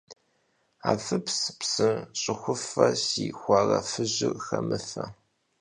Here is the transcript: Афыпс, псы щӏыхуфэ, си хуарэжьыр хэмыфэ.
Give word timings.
Афыпс, 0.91 1.37
псы 1.59 1.89
щӏыхуфэ, 2.19 2.87
си 3.03 3.25
хуарэжьыр 3.39 4.35
хэмыфэ. 4.45 5.03